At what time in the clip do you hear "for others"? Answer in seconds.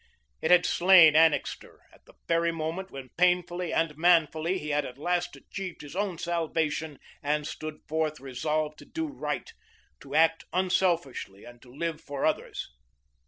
12.01-12.67